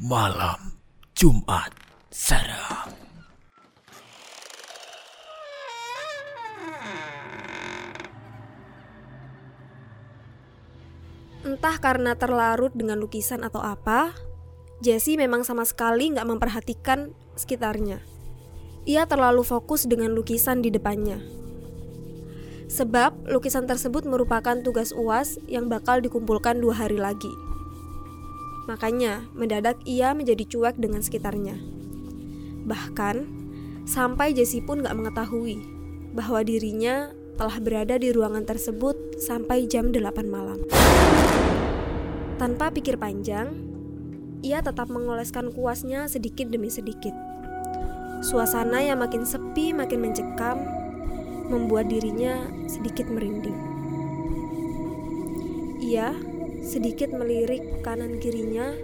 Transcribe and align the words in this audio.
Malam 0.00 0.80
Jumat 1.12 1.76
seram. 2.08 2.88
Entah 11.44 11.76
karena 11.84 12.16
terlarut 12.16 12.72
dengan 12.72 12.96
lukisan 12.96 13.44
atau 13.44 13.60
apa, 13.60 14.16
Jesse 14.80 15.20
memang 15.20 15.44
sama 15.44 15.68
sekali 15.68 16.16
nggak 16.16 16.24
memperhatikan 16.24 17.12
sekitarnya. 17.36 18.00
Ia 18.88 19.04
terlalu 19.04 19.44
fokus 19.44 19.84
dengan 19.84 20.16
lukisan 20.16 20.64
di 20.64 20.72
depannya. 20.72 21.45
Sebab 22.66 23.30
lukisan 23.30 23.70
tersebut 23.70 24.02
merupakan 24.02 24.58
tugas 24.58 24.90
UAS 24.90 25.38
yang 25.46 25.70
bakal 25.70 26.02
dikumpulkan 26.02 26.58
dua 26.58 26.74
hari 26.74 26.98
lagi. 26.98 27.30
Makanya, 28.66 29.30
mendadak 29.38 29.78
ia 29.86 30.10
menjadi 30.10 30.42
cuek 30.42 30.74
dengan 30.82 30.98
sekitarnya. 30.98 31.54
Bahkan, 32.66 33.16
sampai 33.86 34.34
Jesse 34.34 34.58
pun 34.58 34.82
gak 34.82 34.98
mengetahui 34.98 35.62
bahwa 36.10 36.42
dirinya 36.42 37.14
telah 37.38 37.62
berada 37.62 37.94
di 38.00 38.10
ruangan 38.10 38.42
tersebut 38.42 39.22
sampai 39.22 39.70
jam 39.70 39.94
8 39.94 40.26
malam. 40.26 40.58
Tanpa 42.42 42.74
pikir 42.74 42.98
panjang, 42.98 43.54
ia 44.42 44.58
tetap 44.58 44.90
mengoleskan 44.90 45.54
kuasnya 45.54 46.10
sedikit 46.10 46.50
demi 46.50 46.68
sedikit. 46.68 47.14
Suasana 48.24 48.82
yang 48.82 48.98
makin 48.98 49.22
sepi 49.22 49.70
makin 49.70 50.02
mencekam, 50.02 50.85
membuat 51.46 51.90
dirinya 51.90 52.46
sedikit 52.66 53.06
merinding. 53.10 53.56
Ia 55.82 56.10
sedikit 56.66 57.14
melirik 57.14 57.62
kanan 57.86 58.18
kirinya, 58.18 58.74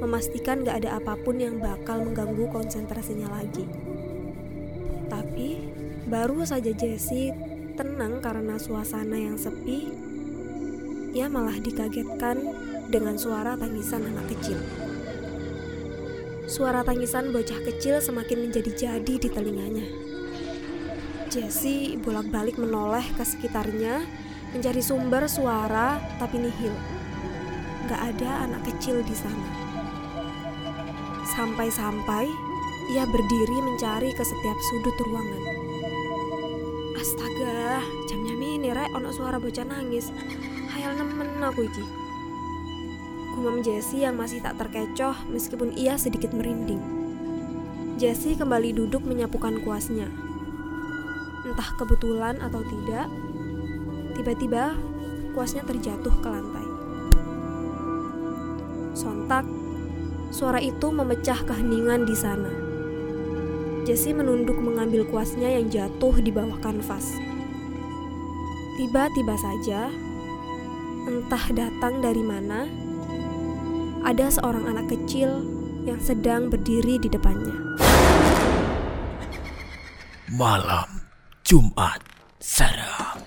memastikan 0.00 0.64
gak 0.64 0.84
ada 0.84 0.96
apa 0.96 1.20
pun 1.20 1.36
yang 1.36 1.60
bakal 1.60 2.00
mengganggu 2.00 2.48
konsentrasinya 2.48 3.28
lagi. 3.28 3.68
Tapi 5.12 5.60
baru 6.08 6.48
saja 6.48 6.72
Jessie 6.72 7.36
tenang 7.76 8.24
karena 8.24 8.56
suasana 8.56 9.20
yang 9.20 9.36
sepi, 9.36 9.92
ia 11.12 11.28
malah 11.28 11.60
dikagetkan 11.60 12.40
dengan 12.88 13.20
suara 13.20 13.52
tangisan 13.60 14.08
anak 14.08 14.32
kecil. 14.32 14.56
Suara 16.48 16.80
tangisan 16.86 17.34
bocah 17.34 17.60
kecil 17.68 18.00
semakin 18.00 18.48
menjadi-jadi 18.48 19.14
di 19.18 19.28
telinganya. 19.28 19.86
Jessie 21.26 21.98
bolak-balik 21.98 22.54
menoleh 22.54 23.02
ke 23.18 23.26
sekitarnya 23.26 24.06
mencari 24.54 24.78
sumber 24.78 25.26
suara 25.26 25.98
tapi 26.22 26.38
nihil. 26.38 26.70
Gak 27.90 28.14
ada 28.14 28.46
anak 28.46 28.62
kecil 28.66 29.02
di 29.02 29.14
sana. 29.14 29.50
Sampai-sampai 31.34 32.30
ia 32.94 33.02
berdiri 33.02 33.58
mencari 33.58 34.14
ke 34.14 34.22
setiap 34.22 34.58
sudut 34.70 34.94
ruangan. 35.10 35.42
Astaga, 36.94 37.82
jamnya 38.06 38.34
mini 38.38 38.70
rek 38.70 38.94
ono 38.94 39.10
suara 39.10 39.42
bocah 39.42 39.66
nangis. 39.66 40.14
Hayal 40.70 40.94
nemen 40.94 41.42
aku 41.42 41.66
iki. 41.66 41.84
Gumam 43.34 43.60
Jessie 43.66 44.06
yang 44.06 44.14
masih 44.16 44.40
tak 44.40 44.56
terkecoh 44.62 45.26
meskipun 45.28 45.74
ia 45.74 45.98
sedikit 45.98 46.30
merinding. 46.30 46.80
Jessie 47.98 48.38
kembali 48.38 48.72
duduk 48.72 49.02
menyapukan 49.02 49.60
kuasnya. 49.66 50.08
Entah 51.56 51.72
kebetulan 51.80 52.36
atau 52.36 52.60
tidak, 52.68 53.08
tiba-tiba 54.12 54.76
kuasnya 55.32 55.64
terjatuh 55.64 56.12
ke 56.20 56.28
lantai. 56.28 56.68
Sontak, 58.92 59.48
suara 60.28 60.60
itu 60.60 60.92
memecah 60.92 61.40
keheningan 61.48 62.04
di 62.04 62.12
sana. 62.12 62.52
Jessie 63.88 64.12
menunduk 64.12 64.60
mengambil 64.60 65.08
kuasnya 65.08 65.48
yang 65.48 65.72
jatuh 65.72 66.20
di 66.20 66.28
bawah 66.28 66.60
kanvas. 66.60 67.16
Tiba-tiba 68.76 69.40
saja, 69.40 69.88
entah 71.08 71.44
datang 71.56 72.04
dari 72.04 72.20
mana, 72.20 72.68
ada 74.04 74.28
seorang 74.28 74.76
anak 74.76 74.92
kecil 74.92 75.40
yang 75.88 76.04
sedang 76.04 76.52
berdiri 76.52 77.00
di 77.00 77.08
depannya. 77.08 77.80
Malam 80.36 81.15
Jumat 81.46 82.02
Serem. 82.40 83.22